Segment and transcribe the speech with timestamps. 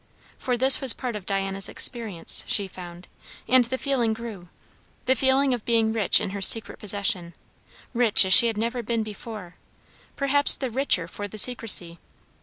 [0.39, 3.07] For this was part of Diana's experience, she found;
[3.47, 4.49] and the feeling grew,
[5.05, 7.35] the feeling of being rich in her secret possession;
[7.93, 9.57] rich as she never had been before;
[10.15, 11.99] perhaps the richer for the secresy.